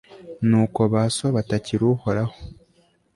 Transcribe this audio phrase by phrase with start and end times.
[0.49, 2.35] nuko ba so batakira uhoraho